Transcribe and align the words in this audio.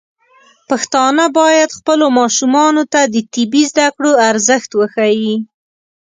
پښتانه 0.69 1.25
بايد 1.37 1.69
خپلو 1.77 2.05
ماشومانو 2.19 2.83
ته 2.93 3.01
د 3.13 3.15
طبي 3.33 3.63
زده 3.71 3.87
کړو 3.95 4.11
ارزښت 4.29 4.69
وښيي. 4.75 5.35